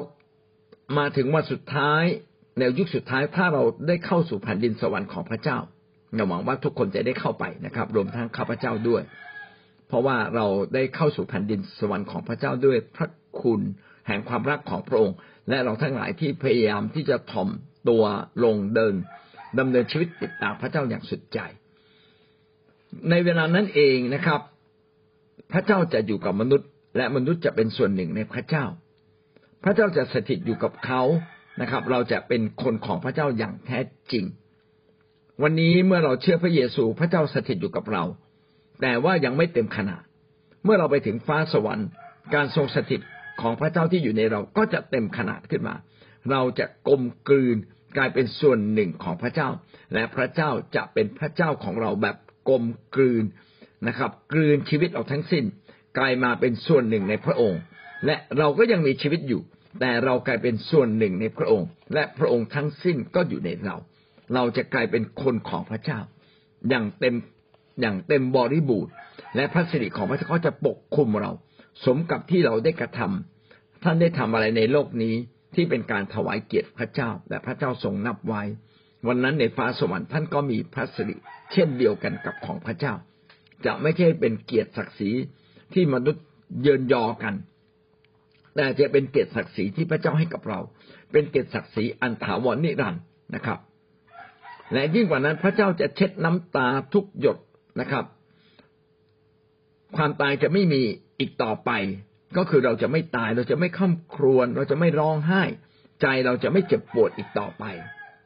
[0.98, 2.04] มาถึงวันสุดท้าย
[2.58, 5.58] ในยุคสุดท้ายถ้าเราได้เข้าสู่แผ่นดินสวรรค์ของพระเจ้า
[6.16, 9.04] เราหวังว่าทุกคนจะได้เข้าไปนะครับ รวมทั้งข้าพเจ้าด้วย
[9.88, 13.10] เพราะว่าเราได้เข้าสู่แผ่นดินสวรรค์ของพระเจ้าด้วยพระ
[13.42, 13.62] คุณ
[14.08, 15.16] แห่งความรักของพระองค์
[15.50, 17.50] และเราทั้งหลายที่พยายามที่จะถ่อม
[17.90, 18.04] ตัว
[18.44, 18.96] ลงเดิน
[19.60, 21.40] ดำเนินชีวิตติดตามพระเจ้าอย่างสุดใจ
[23.10, 24.42] ในเวลานั้นเองนะครับ
[25.52, 28.66] พระเจ้าจะอยู่กับมนุษย์ และมนุษย์จะเป็นส่วนหนึ่งในพระเจ้า
[29.64, 31.02] พระเจ้าจะสถิตอยู่กับเขา
[31.62, 33.80] นะครับ เราจะเป็นคนของพระเจ้าอย่างแท้
[34.12, 34.26] จริง
[35.44, 38.04] วันนี้เมื่อเราเชื่อพระเยซูพระเจ้าสถิตอยู่กับเรา
[38.82, 40.04] แต่ว่ายังไม่เต็มขนาด
[40.64, 41.88] เมื่อเราไปถึงฟ้าสวรรค์
[42.34, 43.02] การทรงสถิต
[43.42, 45.76] ของพระเจ้าที่อยู่ในเราก็จะเต็มขนาดขึ้นมา
[46.32, 47.58] เราจะกลมกลืน
[47.98, 49.50] กลายเป็นส่วนหนึ่งของพระเจ้า
[49.94, 52.18] และพระเจ้าจะเป็นพระเจ้าของเราแบบ
[52.50, 52.64] กลม
[52.96, 53.24] กลืน
[53.88, 55.46] นะครับ กลืนชีวิตเราทั้งสิ้น
[55.98, 57.62] กลายมาเป็นส่วนหนึ่งในพระองค์
[58.06, 59.42] และเราก็ยังมีชีวิตอยู่
[59.80, 63.76] แต่เรากลายเป็นส่วนหนึ่งในพระองค์ และพระองค์ทั้งสิ้นก็อยู่ในเรา
[64.34, 66.00] เราจะกลายเป็นคนของพระเจ้า
[66.70, 67.16] อย่างเต็ม
[67.82, 68.92] อย่างเต็มบริบูรณ์
[69.36, 71.32] และพระสิริของพระเจ้าจะปกคุมเรา
[71.86, 75.16] สมกับที่เราได้กระทำท่านได้ทำอะไรในโลกนี้
[75.56, 78.44] ที่เป็นการถวายเกียรติพระเจ้า และพระเจ้าทรงนับไว้
[79.08, 81.16] วันนั้นในฟ้าสวรรค์ท่านก็มีพระสิริ
[81.52, 82.94] เช่นเดียวกันกับของพระเจ้า
[83.66, 85.12] จะไม่ใช่เป็นเกียรติศักดิ์ศรี
[85.74, 86.24] ที่มนุษย์
[86.62, 87.34] เยินยอกัน
[88.56, 90.60] แต่จะเป็นเกียรติศักดิ์ศรีที่พระเจ้าให้กับเรา
[91.12, 93.04] เป็นเกียรติศักดิ์ศรีอันถาวรนิรันดร์
[93.36, 93.60] นะครับ
[94.74, 97.38] และยิ่งกว่านั้นพระเจ้าจะเช็ดน้ำตาทุกหยด
[97.80, 98.06] นะครับ
[99.98, 100.82] ความตายจะไม่มี
[101.20, 101.72] อีกต่อไป
[102.38, 105.44] ก็คือเราจะไม่ตายเราจะไม่ข้ามครวญเราจะไม่ร้องไห้
[106.02, 107.64] ใจเราจะไม่เจ็บปวดอีกต่อไป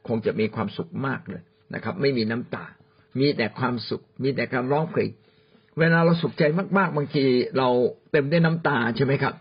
[0.08, 1.42] คงจะมีความสุขมากเลย
[1.74, 2.64] นะครับ ไม่มีน้ำตา
[3.18, 5.10] มีแต่ความสุข มีแต่การร้องเพลง
[5.78, 6.42] เวลาเราสุขใจ
[6.78, 7.24] มาก ๆ บางที
[7.58, 7.68] เรา
[8.12, 9.34] เต็มด้วยน้ำตาใช่ไหมครับ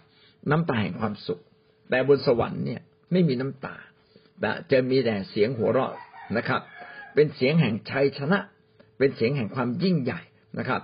[0.51, 1.41] น้ำตาแห่งความสุข
[1.89, 2.81] แต่บนสวรรค์เนี่ย
[3.11, 3.75] ไม่มีน้ำตา
[4.41, 5.93] แต่จะมีแต่เสียงหัวเราะ
[6.37, 6.61] นะครับ
[7.13, 8.39] เป็นเสียงแห่งชัยชนะ
[8.97, 10.21] เป็นเสียงแห่งความยิ่งใหญ่
[10.59, 10.81] นะครับ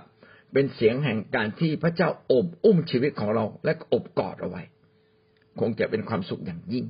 [0.52, 4.62] เป็นเสียงแห่งการที่พระเจ้าอบอุ้มชีวิตของเราและอบกอดเอาไว้
[5.60, 6.84] คงจะเป็นความสุขอย่างยิ่ง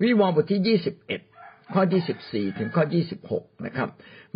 [0.00, 1.20] วิวรณ์บทที่ยี่สิบเอ็ด
[1.72, 3.88] ข้อที่สิบสี่ถึงข้อยี่สิบหกนะครับ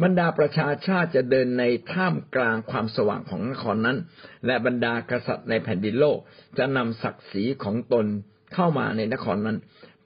[0.03, 3.99] บรรดาประชาชาติจะเดินในท่ามกลางความสว่างของนครนั้น
[4.47, 6.19] และบรรดากษัตริย์ในแผ่นดินโลก
[6.59, 8.07] จะนำศักดิ์ศรีของตน
[8.55, 9.59] เข้ามาในนครนั้น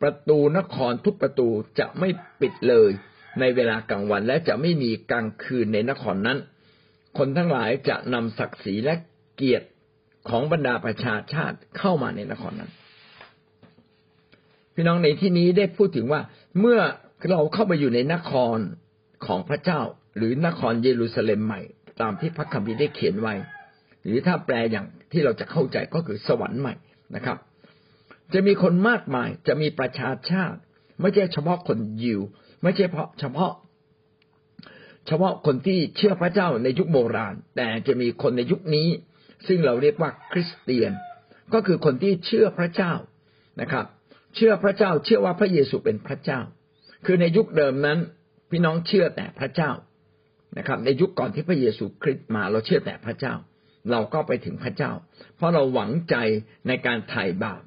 [0.02, 2.08] ประตูนครทุกประตูจะไม่
[2.40, 2.90] ปิดเลย
[3.40, 6.38] ในเวลากลางวันและจะไม่มีกลางคืนในนครนั้น
[7.18, 8.94] คนทั้งหลายจะนำศักดิ์ศรีและ
[9.36, 9.68] เกียรติ
[10.28, 12.70] ของบรรดาประชาชาติเข้ามาในนครนั้น
[14.74, 16.20] พี่น้องในที่นี้ได้พูดถึงว่า
[16.60, 16.80] เมื่อ
[17.30, 18.58] เราเข้าไปอยู่ในนคร
[19.26, 19.80] ของพระเจ้า
[20.16, 21.60] หรือนครเยรูซาเล็มใหม่
[22.00, 23.34] ตามที่พระคัมภีร์ได้เขียนไว้
[24.04, 26.74] หรือถ้าแปลอย่างที่เราจะเข้าใจก็คือสวรรค์ใหม่
[27.14, 27.38] นะครับ
[28.34, 30.58] จะมีคนมากมายจะมีประชาชาติ
[31.00, 32.20] ไม่ใช่เฉพาะคนยิว
[32.62, 33.52] ไม่ใช่เพาะเฉพาะ
[35.06, 38.88] เฉพาะคนที่เชื่อพระเจ้าในยุคโบราณ แต่จะมีคนในยุคนี้
[39.46, 40.92] ซึ่งเราเรียกว่าคริสเตียน
[41.54, 42.92] ก็คือคนที่เชื่อพระเจ้า
[43.60, 43.86] นะครับ
[44.34, 46.40] เชื่อพระเจ้าเชื่อว่าพระเยซูเป็นพระเจ้า
[47.04, 47.98] คือในยุคเดิมนั้น
[48.50, 49.70] พี่น้องเชื่อแต่พระเจ้า
[50.58, 53.34] นะครับ ในยุคก่อนที่พระเยซูคริสต์มาเราเชื่อแต่พระเจ้า
[53.90, 54.92] เราก็ไปถึงพระเจ้า
[55.36, 56.16] เพราะเราหวังใจ
[56.68, 57.62] ในการไถ่บาป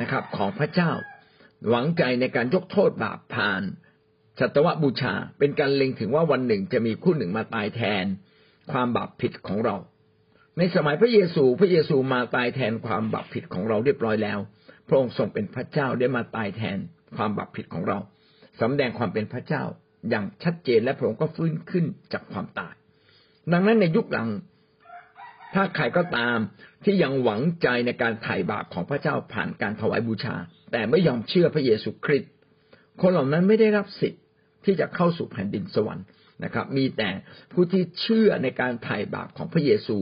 [0.00, 0.90] นะครับ ของพระเจ้า
[1.70, 3.62] หวังใจในการยกโทษบาปผ่าน
[4.40, 8.04] สัตวบูชาเป็นการเล็งถึงว่าวันหนึ่งจะมีผู้หนึ่งมาตายแทน
[8.72, 9.76] ความบาปผิดของเรา
[10.58, 14.38] ในสมัยพระเยซูพระเยซูมาตายแทนความบาปผิดของเราเรียบร้อยแล้ว
[14.88, 16.78] พระองค์ทรงเป็นพระเจ้าได้มาตายแทน
[17.16, 17.98] ความบาปผิดของเรา
[18.60, 19.62] สำแดงความเป็นพระเจ้า
[20.10, 22.74] อย่างชัดเจนและพระองค์ก็ฟื้นขึ้นจากความตาย
[23.52, 24.28] ดังนั้นในยุคหลัง
[25.54, 26.38] ถ้าใครก็ตาม
[26.84, 30.34] ที่ยังหวังใจในการไถ่บาปของพระเจ้าผ่านการถวายบูชา
[30.72, 32.30] แต่ไม่ยอมเชื่อพระเยซูคริสต์
[33.00, 34.22] คนเหล่านั้นไม่ได้รับสิทธิ์
[34.64, 36.06] ที่จะเข้าสู่แผ่นดินสวรรค์
[36.44, 37.10] นะครับ มีแต่
[37.52, 39.98] ผู้ที่เชื่อในการไถ่บาปของพระเยซู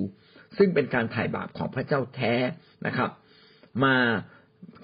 [0.58, 2.34] ซึ่งเป็นการไถ่บาปของพระเจ้าแท้
[2.86, 3.10] นะครับ
[3.84, 3.96] มา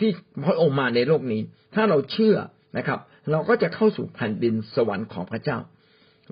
[0.01, 0.11] ที่
[0.45, 1.43] พระองค์มาในโลกนี้
[1.75, 2.37] ถ้าเราเชื่อ
[2.79, 5.59] นะครับ เราก็จะเข้าสู่แผ่นดินสวรรค์ของพระเจ้า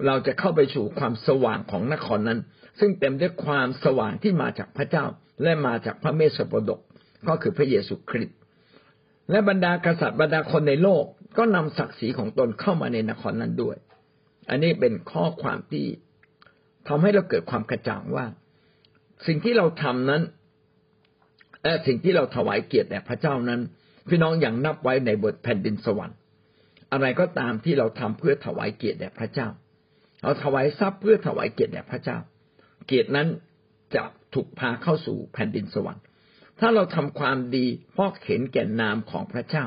[0.06, 2.40] เราจะเข้าไปสู่ความสว่างของนครนั้น
[2.80, 5.04] ซึ่งเต็มด้วยความสว่างที่มาจากพระเจ้า
[5.42, 6.80] และมาจากพระเมสสปดก
[7.28, 8.36] ก็คือพระเยซูคริสต์
[9.30, 11.04] และบรรดากษัตริย์บรรดาคนในโลก
[11.38, 13.76] ก็นำศักดิ์ศรีของตนเข้ามาในนครนั้นด้วย
[14.50, 15.86] อันนี้เป็นข้อความที่
[16.88, 18.26] ทำให้เราเกิดความกระจ่างว่า
[19.26, 20.22] สิ่งที่เราทำนั้น
[21.64, 23.60] และสิ่งที่เราถวายเกียรติแด่พระเจ้านั้น
[24.08, 26.18] พี่น้องอย่างนับไว้ในบทแผ่นดินสวรรค์
[26.94, 29.48] อะไรก็ตามที่เราทำเพื่อถวายเกียรติแด่พระเจ้า
[30.22, 32.18] เราถวายทรัพย์เพื่อถวายเกียรติแด่พระเจ้า
[32.86, 33.28] เกียรตินั้น
[33.94, 34.02] จะ
[34.34, 36.04] ถูกพาเข้าสู่แผ่นดินสวรรค์
[36.60, 39.64] ถ้าเราทำความดีเพราะเห็นแก่นามของพระเจ้า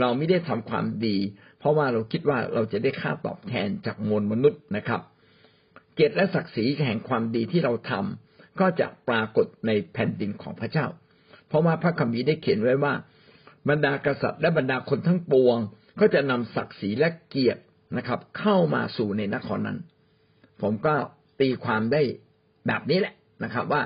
[0.00, 1.16] เราไม่ได้ทำความดี
[1.58, 5.00] เพราะว่าเราคิดว่าเราจะได้ค่าตอบแทนจากมวลมนุษย์นะครับ
[5.94, 10.86] เกียรติและศักดิ์ศรีแห่งความดีที่เราทำก็จะปรากฏในแผ่นดินของพระเจ้า
[11.48, 12.94] เพราะว่าพระคัมภีร์ได้เขียนไว้ว่า
[13.68, 15.58] บรรดากษัตริย์และบรรดาคนทั้งปวง
[16.00, 17.62] ก็จะนำศักดิ์ศรีและเกียรติ
[17.96, 19.78] นะครับ เข้ามาสู่ในนครนั้น
[20.62, 20.94] ผมก็
[21.40, 22.02] ตีความได้
[22.66, 23.82] แบบนี้แหละนะครับ ว่า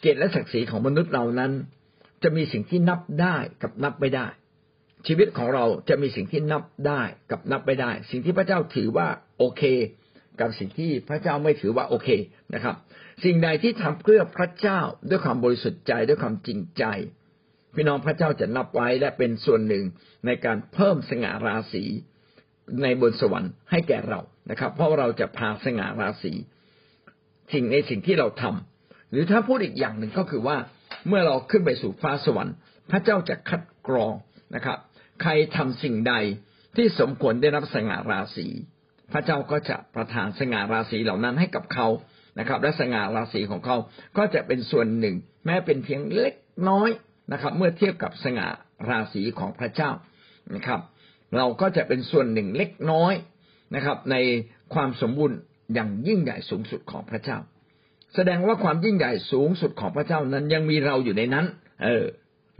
[0.00, 1.52] เกียรติและศักดิ์ศรีของมนุษย์เรานั้น
[2.22, 4.26] จะมีสิ่งที่นับได้กับนับไม่ได้
[5.06, 9.62] ชีวิตของเราจะมีสิ่งที่นับได้กับนับไม่ได้ สิ่งที่พระเจ้าถือว่าโอเค
[10.40, 12.08] กับสิ่งที่พระเจ้าไม่ถือว่าโอเค
[12.54, 12.76] นะครับ
[13.24, 16.84] สิ่งใดที่ทำเพื่อพระเจ้าด้วยความบริสุทธิ์ใจด้วยความจริงใจ
[17.74, 19.84] พี่น้องพระเจ้าจะนับไว้และเป็นส่วนหนึ่ง
[20.26, 21.84] ในการเพิ่มสง่าราศี
[22.82, 26.32] ในบนสวรรค์ให้แก่เรานะครับ เพราะเราจะพาสง่าราศี
[27.52, 30.56] สิ่งในสิ่งที่เราทำหรือถ้าพูดอีกอย่างหนึ่งก็คือว่า
[31.08, 32.54] เมื่อเราขึ้นไปสู่ฟ้าสวรรค์
[32.90, 34.14] พระเจ้าจะคัดกรอง
[34.54, 34.78] นะครับ
[35.22, 36.14] ใครทำสิ่งใด
[36.76, 38.46] ที่สมควรได้รับสง่าราศี
[39.12, 41.86] พระเจ้าก็จะประทานสง่าราศีเหล่านั้นให้กับเขา
[42.38, 43.76] นะครับ และสง่าราศีของเขา
[44.16, 46.34] ก็จะเป็นส่วนหนึ่ง แม้เป็นเพียงเล็ก
[46.68, 46.90] น้อย
[47.32, 48.48] นะครับ เมื่อเทียบกับสง่า
[48.88, 49.90] ราศีของพระเจ้า
[50.54, 50.80] นะครับ
[51.36, 53.14] เราก็จะเป็นส่วนหนึ่งเล็กน้อย
[53.74, 54.16] นะครับ ใน
[54.74, 55.38] ความสมบูรณ์
[55.74, 57.38] อย่างยิ่งใหญ่สูงสุดของพระเจ้า
[58.14, 61.46] แสดงว่าความยิ่งใหญ่สูงสุดของพระเจ้านั้นยังมีเราอยู่ในนั้น
[61.84, 62.06] เออ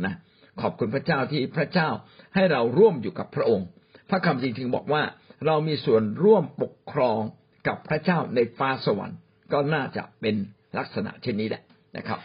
[0.05, 0.15] นะ
[0.61, 1.89] ขอบคุณพระเจ้าที่พระเจ้า
[2.35, 3.67] ให้เราร่วมอยู่กับพระองค์
[4.11, 5.03] พระคำจริงๆบอกว่า
[5.47, 7.21] เรามีส่วนร่วมปกครอง
[7.69, 9.19] กับพระเจ้าในฟ้าสวรรค์
[9.53, 10.35] ก็น่าจะเป็น
[10.79, 11.63] ลักษณะเช่นนี้แหละ
[11.97, 12.21] นะครับ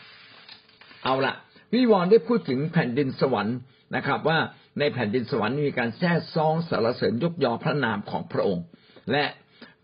[1.04, 1.34] เอาละ
[1.74, 3.58] วิวรณ์ได้พูดถึงแผ่นดินสวรรค์
[3.96, 4.40] นะครับ ว่า
[4.80, 8.66] ในแผ่นดินสวรรค์มีการแท้ซองสารเสริญยกยอพระนามของพระองค์
[9.12, 9.26] และ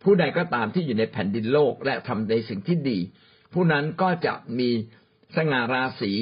[0.03, 2.99] ผู้ใดก็ตามที่อยู่ในแผ่นดินโลกและทำในสิ่งที่ดี
[3.53, 4.69] ผู้นั้นก็จะมี
[5.35, 6.13] สง่าราศี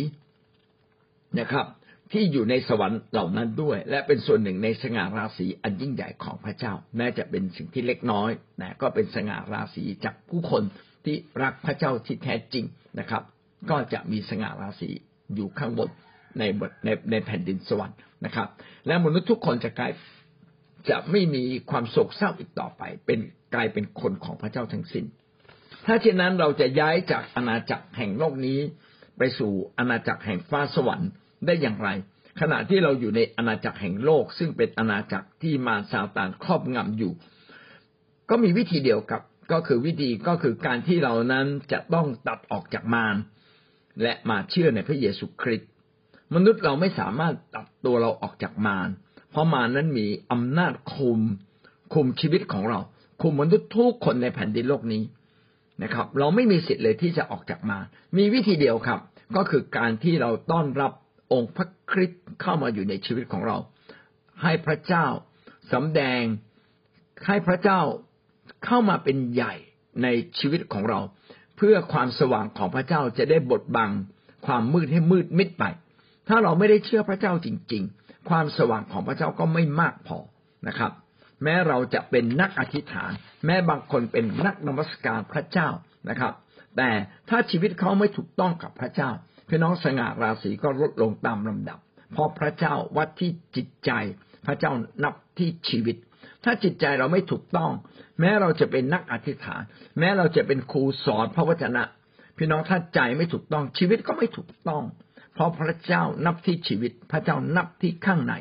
[1.39, 1.65] นะครับ
[2.12, 10.63] ที่อยู่ในสวรรค์เหล่านั้นด้วย และเป็นส่วนหนึ่งในสง่าราศีอันยิ่งใหญ่ของพระเจ้าแม้จะเป็นสิ่งที่เล็กน้อยนะก็เป็นสง่าราศีจากผู้คน
[11.06, 12.65] ที่รักพระเจ้าที่แท้จริง
[12.99, 13.23] นะครับ
[13.69, 14.91] ก็จะมีสง่าราศี
[15.36, 15.90] อยู่ข้างบน
[16.40, 16.44] ใน
[16.86, 18.48] ในในแผ่นดินสวรรค์นะครับ
[18.88, 19.92] และมนุษย์ทุกคนจะกลาย
[20.90, 23.20] จะไม่มีความโศกเศร้าอีกต่อไป เป็น
[23.54, 25.06] กลายเป็นคนของพระเจ้าทั้งสิน้น
[25.86, 28.60] ถ้าเช่นนั้นเราจะย้ายจากอาณาจักรแห่งโลกนี้
[29.18, 31.10] ไปสู่อาณาจักรแห่งฟ้าสวรรค์
[31.46, 31.90] ได้อย่างไร
[32.42, 37.13] ขณะที่เราอยู่ในอาณาจักรแห่งโลก ซึ่งเป็นอาณาจักรที่มารซาตานครอบงำอยู่
[38.30, 43.16] ก็มีวิธีเดียวกับก็คือวิธีก็คือการที่เรานั้นจะต้องตัดออกจากมาร
[44.01, 45.69] และมาเชื่อในพระเยซูคริสต์
[46.36, 48.89] มนุษย์เราไม่สามารถตัดตัวเราออกจากมาร
[49.31, 51.19] เพราะมารนั้นมีอำนาจคุม
[51.93, 52.79] คุมชีวิตของเรา
[53.21, 55.03] คุมมนุษย์ทุกคนในแผ่นดินโลกนี้
[55.83, 57.83] นะครับ เราไม่มีสิทธิ์เลยที่จะออกจากมาร
[58.17, 58.99] มีวิธีเดียวครับ
[59.36, 60.91] ก็คือการที่เราต้อนรับ
[61.33, 63.57] องค์พระคริสต์เข้ามาอยู่ในชีวิตของเรา
[64.43, 65.05] ให้พระเจ้า
[65.73, 66.23] สำแดง
[67.27, 67.79] ให้พระเจ้า
[68.65, 69.53] เข้ามาเป็นใหญ่
[70.03, 70.07] ใน
[70.39, 70.99] ชีวิตของเรา
[71.58, 73.91] เพื่อความสว่างของพระเจ้าจะได้บดบัง
[74.46, 75.63] ความมืดให้มืดมิดไป
[76.28, 80.17] ถ้าเราไม่ได้เชื่อพระเจ้าจริง ๆ ความสว่างของพระเจ้าก็ไม่มากพอ
[80.67, 80.91] นะครับ
[81.43, 83.12] แม้เราจะเป็นนักอธิษฐาน
[83.46, 85.70] แม้บางคนเป็นนักนมัสการพระเจ้า
[86.10, 86.34] นะครับ
[86.78, 86.89] แต่
[87.30, 89.10] ถ้าชีวิตเขาไม่ถูกต้องกับพระเจ้า
[89.48, 91.80] พี่น้องสง่าราศีก็ลดลงตามลำดับ
[92.12, 93.91] เพราะพระเจ้าวัดที่จิตใจ
[94.46, 94.72] พระเจ้า
[95.04, 95.96] นับที่ชีวิต
[96.44, 97.72] ถ้าจิตใจเราไม่ถูกต้อง
[98.20, 99.62] แม้เราจะเป็นนักอธิษฐาน
[100.00, 101.84] แม้เราจะเป็นครูสอนพระวจนะ
[102.38, 104.84] พี่น้องถ้าใจไม่ถูกต้องชีวิตก็ไม่ถูกต้อง
[105.34, 108.34] เพราะพระเจ้านับที่ชีวิต พระเจ้านับที่ข้างใน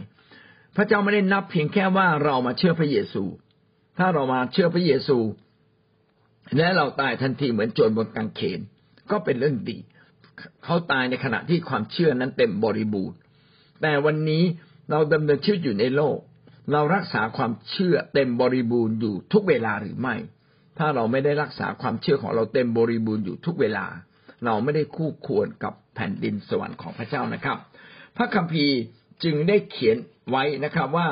[0.77, 3.25] พระเจ้าไม่ได้นับเพียงแค่ว่าเรามาเชื่อพระเยซู
[3.99, 5.19] ถ้าเรามาเชื่อพระเยซู
[6.57, 8.61] และเราตายทันทีเหมือนโจรบนกางเขน
[9.11, 9.79] ก็เป็นเรื่องดี
[10.65, 13.19] เขาตายในขณะที่ความเชื่อนั้นเต็มบริบูรณ์
[13.83, 14.45] แต่วันนี้
[14.91, 16.19] เราดำเนินชีวิตอยู่ในโลก
[16.73, 20.15] เรารักษาความเชื่อเต็มบริบูรณ์อยู่ทุกเวลาหรือไม่
[20.79, 23.87] ถ้าเราไม่ได้รักษาความเชื่อของเราเต็มบริบูรณ์อยู่ทุกเวลา
[24.45, 27.57] เราไม่ได้คู่ควรกับแผ่นดินสวรรค์ของพระเจ้านะครับ
[28.17, 28.77] พระคัมภีร์
[29.25, 29.97] จึงได้เขียน
[30.31, 31.09] ไว้นะครับว่า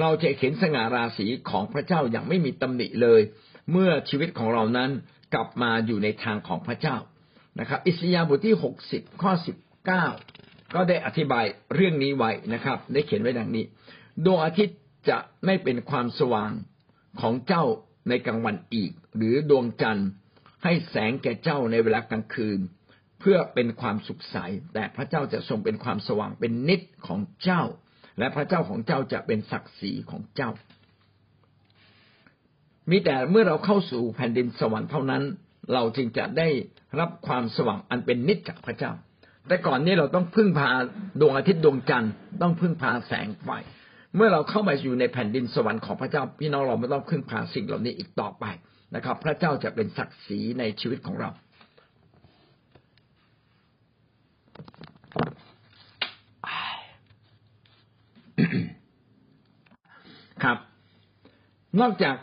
[0.00, 3.20] เราจะเห็นสง่าราศีของพระเจ้าอย่างไม่มีตำหนิเลย
[3.72, 4.90] เมื่อชีวิตของเรานั้น
[5.34, 6.96] กลับมาอยู่ในทางของพระเจ้า
[7.60, 10.06] นะครับ อิสยาห์บทที่หกสิบข้อสิบเก้า
[10.74, 13.64] ก็ได้อธิบายเรื่องนี้ไว้นะครับ ได้เขียนไว้ดังนี้
[14.24, 14.76] ดวงอาทิตย์
[15.08, 16.52] จะไม่เป็นความสว่าง
[17.20, 17.64] ของเจ้า
[18.08, 20.08] ในกลางวันอีก หรือดวงจันทร์
[20.64, 22.60] ให้แสงแก่เจ้าในเวลากลางคืน
[23.20, 24.36] เพื่อเป็นความสุขใส
[24.74, 27.62] แต่พระเจ้าจะทรงเป็นความสว่างเป็นนิดของเจ้า
[28.18, 30.50] และพระเจ้าของเจ้าจะเป็นศักดิ์ศรีของเจ้า
[32.90, 35.22] มีแต่เมื่อเราเข้าสู่แผ่นดินสวรรค์เท่านั้น
[35.72, 36.48] เราจึงจะได้
[37.00, 38.92] รับความสว่างอันเป็นนิจจากพระเจ้า
[39.48, 40.68] แต่ก่อนนี้เราต้องพึ่งพา
[41.20, 42.12] ดวงอาทิตย์ดวงจันทร์
[42.42, 43.48] ต้องพึ่งพาแสงไฟ
[44.16, 48.44] เมื่อเราเข้ามาอยู่ในแผ่นดินสวรรค์ของพระเจ้าพี่น้องเราไม่ต้องพึ่งพาสิ่งเหล่านี้อีกต่อไป
[48.94, 51.30] นะครับ พระเจ้าจะเป็นศักดิ์ศรีในชีวิตของเรา
[60.42, 60.58] ครับ
[61.80, 62.16] นอกจาก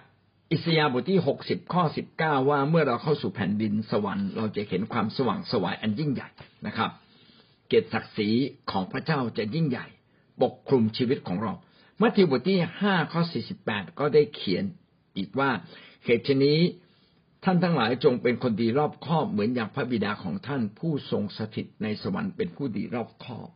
[0.51, 6.29] อิสยาบทที่หกสิบข้อสิบเก้าว่าเมื่อเราเข้าสู่แผ่นดินสวรรค์เราจะเห็นความสว่างสวายอันยิ่งใหญ่
[6.67, 6.89] นะครับ
[7.67, 8.29] เกียรติศักดิ์ศรี
[8.71, 9.85] ของพระเจ้าจะยิ่งใหญ่
[10.41, 11.53] ปกคลุมชีวิตของเรา
[12.01, 14.63] มัทธิวบทที่ห้าข้อสี่สิบแปดก็ได้เขียน
[15.17, 15.49] อีกว่า
[16.05, 16.59] เหตุนี้
[17.43, 23.47] ท่านทั้งหลายจงเป็นคนดีรอบคอบเหมือนอย่างพระบิดาของท่านผู้ทรงสถิตในสวรรค์เป็นผู้ดีรอบคอบ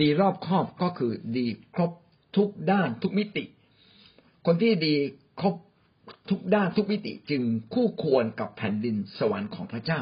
[0.00, 1.92] ดีรอบคอบก็คือดีครบ
[2.36, 3.44] ทุกด้านทุกมิติ
[4.46, 4.94] คนที่ดี
[5.40, 5.54] ครบ
[6.30, 7.42] ทุกด้านทุกมิติจึง
[7.74, 10.00] คู่ควรกับแผ่นดินสวรรค์ของพระเจ้า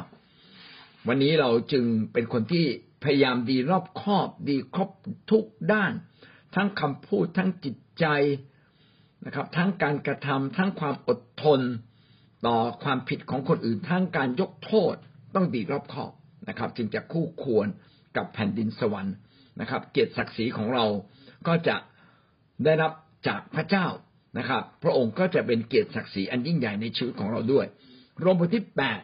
[1.09, 2.67] วันนี้เราจึงเป็นคนที่
[3.05, 4.91] พยายามดีรอบคอบ ดีครบ
[5.31, 5.93] ทุกด้าน
[6.55, 8.07] ทั้งคำพูดทั้งจิตใจ
[9.27, 11.61] นะครับ ทั้งการกระทำทั้งความอดทน
[12.47, 14.95] ต่อความผิดของคนอื่น ทั้งการยกโทษ
[15.35, 16.13] ต้องดีรอบคอบ
[16.49, 17.67] นะครับ จึงจะคู่ควร
[18.17, 19.15] กับแผ่นดินสวรรค์
[19.61, 20.85] นะครับ เกียรติศักดิ์ศรีของเรา
[21.47, 21.77] ก็จะ
[22.65, 22.93] ได้รับ
[23.29, 23.87] จากพระเจ้า
[24.39, 27.67] นะครับ พระองค์ก็จะเป็นเกียรติศักดิ์ศรีอันยิ่งใหญ่ในชีวิตของเราด้วย
[28.21, 29.01] โรมบทที่แปด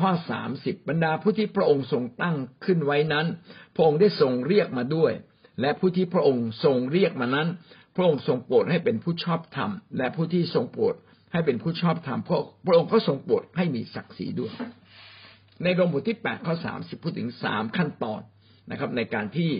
[0.00, 3.26] ข้อสามสิบบรรดาผู้ที่พระองค์ทรงตั้งขึ้นไว้นั้น
[3.74, 5.12] พระองค์ได้ทรงเรียกมาด้วย
[5.60, 7.48] และผู้ที่พระองค์ทรงเรียกมานั้น
[7.96, 10.94] พระองค์ทรงโปรดให้เป็นผู้ชอบธรรม และผู้ที่ทรงโปรด
[11.32, 14.52] ให้เป็นผู้ชอบธรรมพระพระองค์ก็ทรงโปรดให้มีศักดิ์ศรีด้วย
[15.62, 18.20] ในโรมบทที่แปดข้อสามสิบพูดถึงสามขั้นตอน
[18.70, 19.50] นะครับ ในการที่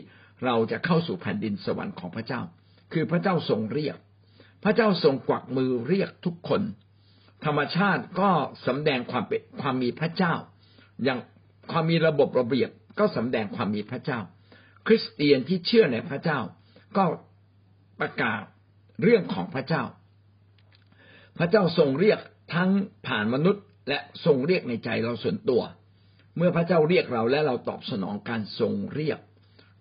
[0.45, 2.41] เราจะเข้าสู่แผ่นดินสวรรค์ของพระเจ้า
[2.93, 3.97] คือพระเจ้าทรงเรียก
[4.65, 6.63] พระเจ้าทรงกวักมือเรียกทุกคน
[7.45, 8.31] ธรรมชาติก็
[8.67, 10.35] สำแดงความเป็นความมีพระเจ้า
[11.05, 11.19] อย่าง
[11.73, 14.21] ความมีระบบระเบียบก็สำแดงความมีพระเจ้า
[14.93, 16.39] ริสเตียนที่เชื่อในพระเจ้า
[16.97, 17.05] ก็
[18.01, 18.43] ประกาศ
[19.03, 19.83] เรื่องของพระเจ้า
[21.39, 22.19] พระเจ้าทรงเรียก
[22.55, 22.71] ทั้ง
[23.07, 25.63] ผ่านมนุษย์ และทรงเรียกในใจเราส่วนตัว
[26.37, 29.19] เมื่อพระเจ้าเรียกเราและเราตอบสนองการทรงเรียก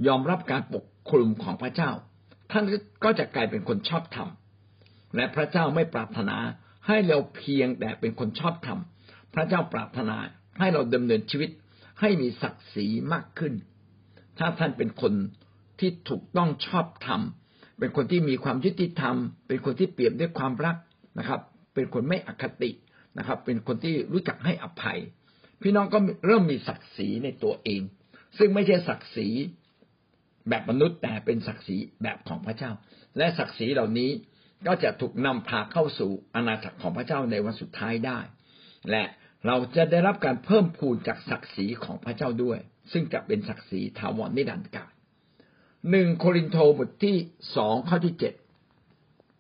[0.08, 1.92] ยอมรับการปกคลุมของพระเจ้า
[2.52, 2.66] ท่าน
[3.04, 4.30] ก็จะกลายเป็นคนชอบธรรม
[5.16, 6.38] และพระเจ้าไม่ปรารถนา
[6.88, 8.80] ให้เราเพียงแต่เป็นคนชอบธรรม
[9.34, 10.18] พระเจ้าปรารถนา
[10.60, 11.50] ให้เราดำเนินชีวิต
[12.02, 13.54] ให้มีศักดิ์ศรีมากขึ้น
[14.40, 15.14] ถ้าท่านเป็นคน
[15.80, 17.22] ที่ถูกต้องชอบธรรม
[17.80, 19.16] เป็นคนที่มีความยุติธรรม
[19.48, 20.76] เป็นคนที่เปี่ยมด้วยความรัก
[21.20, 21.40] นะครับ
[21.74, 22.72] เป็นคนไม่อคติ
[23.18, 25.00] นะครับ เป็นคนที่รู้จักให้อภัย
[25.62, 27.82] พี่น้องก็เริ่มมีศักดิ์ศรีในตัวเอง
[28.38, 29.30] ซึ่งไม่ใช่ศักดิ์ศรี
[30.50, 32.72] แบบมนุษย์แต่เป็นศักดิ์ศรีแบบของพระเจ้า
[33.18, 34.10] และศักดิ์ศรีเหล่านี้
[34.68, 38.20] ก็จะถูกนำพาเข้าสู่อาณาจักรของพระเจ้าในวันสุดท้ายได้
[38.92, 39.04] และ
[39.48, 42.60] เราจะได้รับการเพิ่มพูนจากศักดิ์ศรีของพระเจ้าด้วย
[42.92, 44.92] ซึ่งจะเป็นศักดิ์ศรีถาวรนิรันดร์กาล
[45.92, 47.16] หนึ่งโครินโตบทที่
[47.56, 48.34] สองข้อที่เจ็ด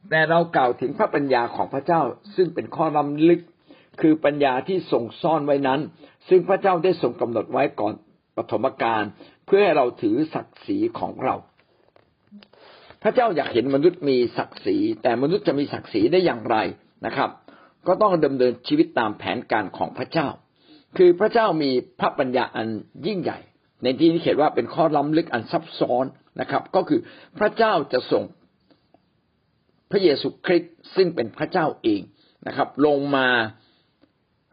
[0.09, 2.01] แต่เรากล่าวถึงพระปัญญาของพระเจ้า
[2.35, 3.41] ซึ่งเป็นข้อล้ำลึก
[4.01, 5.79] คือปัญญาที่ทรงซ่อนไว้นั้น
[6.29, 7.93] ซึ่งพระเจ้าได้ทรงกำหนดไว้ก่อน
[8.35, 9.03] ปฐมกาล
[9.45, 11.35] เพื่อให้เราถือศักดิ์ศรีของเรา
[13.03, 16.57] พระเจ้าอยากเห็นมนุษย์มีศักดิ์ศรีแต่มนุษย์จะมีศักดิ์ศรีได้อย่างไร
[17.05, 17.29] นะครับ
[17.87, 20.27] ก็ต้องดำเนินชีวิตตามแผนการของพระเจ้า
[20.97, 22.67] คือพระเจ้ามีพระปัญญาอัน
[23.07, 23.39] ยิ่งใหญ่
[23.83, 26.05] ในที่นี้เขียนว่าเป็นข้อล้ำลึกอันซับซ้อน
[26.41, 26.99] นะครับ ก็คือ
[27.39, 28.23] พระเจ้าจะส่ง
[29.91, 32.01] พระเยซูคริสต์ซึ่งเป็นพระเจ้าเอง
[32.47, 33.27] นะครับ ลงมา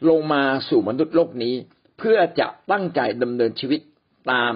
[0.09, 1.55] ลงมาสู่มนุษย์โลกนี้
[1.99, 3.81] เพื่อจะตั้งใจดำเนินชีวิต
[4.31, 4.53] ตาม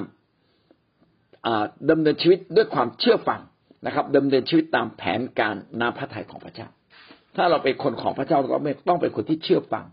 [1.90, 3.40] ดำเนินชีวิตด้วยความเชื่อฟัง
[3.86, 6.68] นะครับดำเนินชีวิตตามแผนการนาพระทัยของพระเจ้า
[7.36, 8.50] ถ้าเราเป็นคนของพระเจ้าเรา
[8.88, 9.84] ต้องเป็นคนที่เชื่อฟัง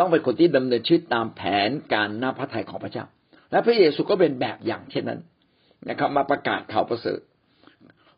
[0.00, 3.04] ต้องเป็นคนที่ดำเนินชีวิตตามแผนการน้าพระทัยของพระเจ้า
[3.50, 5.20] และพระเยซูก็เป็นแบบอย่างเช่นนั้น
[5.88, 7.20] นะครับ มาประกาศข่าวประเสริฐ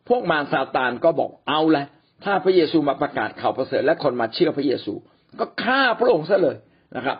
[0.07, 1.85] พวกมารซาตานก็บอกเอาละ
[2.23, 4.93] ถ้าพระเยซูมาประกาศข่าวประเสริฐ และคนมาเชื่อพระเยซู
[5.39, 6.57] ก็ฆ่าพระองค์ซะเลย
[6.95, 7.17] นะครับ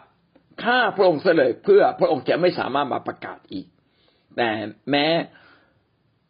[0.63, 3.67] ฆ่าพระองค์ซะเลยเพื่อพระองค์จะไม่สามารถมาประกาศอีก
[4.37, 4.49] แต่
[4.91, 5.05] แม้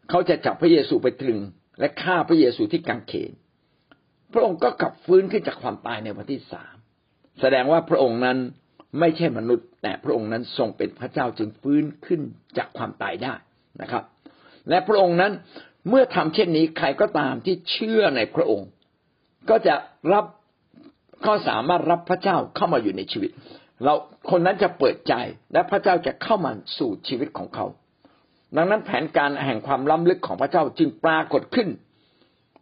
[0.10, 1.40] เขาจะจับพระเยซูไปตรึง
[1.80, 3.32] และฆ่าพระเยซูที่กังเขน
[4.34, 6.76] พระองค์ก็กลับฟื้นขึ้นจากความตายในวันที่สาม
[7.42, 8.38] แสดงว่าพระองค์นั้น
[9.00, 12.22] ไม่ใช่มนุษย์ แต่พระองค์นั้นทรงเป็นพระเจ้าจึงฟื้นขึ้น
[12.58, 13.34] จากความตายได้
[13.82, 14.04] นะครับ
[14.70, 15.32] และพระองค์นั้น
[15.90, 18.70] เมื่อทำเช่นนี้ใครก็ตามที่เชื่อในพระองค์
[19.50, 19.76] ก็จะ
[20.14, 20.26] รับ
[21.26, 23.32] ก็สามารถรับพระเจ้าเข้ามาอยู่ในชีวิต
[23.84, 23.94] เรา
[24.30, 25.14] คนนั้นจะเปิดใจ
[25.54, 27.66] และพระเจ้าจะเข้ามาสู่ชีวิตของเขา
[28.56, 31.68] ดังนั้นแผนการแห่งความล้ำลึกของพระเจ้าจึงปรากฏขึ้น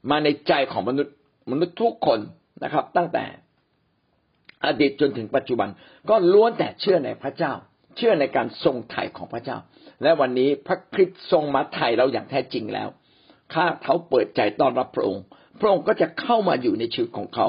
[0.10, 1.14] มาในใจของมนุษย์
[1.50, 2.20] มนุษย์ทุกคน
[2.64, 3.26] นะครับ ตั้งแต่
[4.66, 5.70] อดีตจนถึงปัจจุบัน
[6.10, 7.54] ก็ล้วนแต่เชื่อในพระเจ้า
[7.98, 9.58] เชื่อในการทรงไถ่ของพระเจ้า
[10.04, 12.90] และวันนี้พระคริสต์ทรงมาไถ่เราอย่างแท้จริงแล้ว
[13.54, 15.24] ข้าเขาเปิดใจต้อนรับพระองค์
[15.60, 17.48] พระองค์ก็จะเข้ามาอยู่ในชีวิตของเขา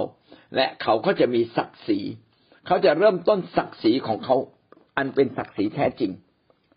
[0.56, 2.00] และเขาก็จะมีศักดิ์ศรี
[2.66, 4.36] เขาจะเริ่มต้นศักดิ์ศรีของเขา
[4.96, 6.12] อันเป็นศักดิ์ศรีแท้จริง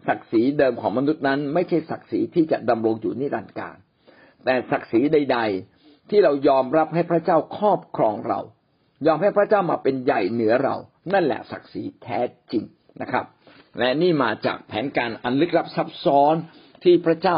[0.07, 3.77] ศักดิ์ศรีเดิมของมนุษย์นั้น ไม่ใช่ศักดิ์ศรีที่จะดำรงอยู่นิรันดร์การ
[4.45, 5.72] แต่ศักดิ์ศรีใดๆ
[6.09, 8.39] ที่เรายอมรับให้พระเจ้าครอบครองเรา
[9.05, 10.75] ยอมให้พระเจ้ามาเป็นใหญ่เหนือเรา
[11.13, 12.19] นั่นแหละศักดิ์ศรีแท้
[12.51, 12.63] จริง
[13.01, 13.25] นะครับ
[13.79, 16.35] และนี่มาจากแผนการอันลึกลับซับซ้อน
[16.83, 17.37] ที่พระเจ้า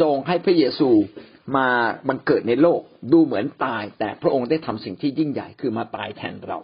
[0.00, 0.90] ทรงให้พระเยซู
[1.56, 1.68] มา
[2.08, 2.80] บังเกิดในโลก
[3.12, 6.58] ดูเหมือนตาย แต่พระองค์ได้ทำสิ่งที่ยิ่งใหญ่คือมาตายแทนเรา